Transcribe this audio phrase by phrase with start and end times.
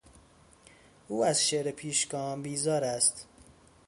[1.07, 3.27] او از شعر پیشگام بیزار است.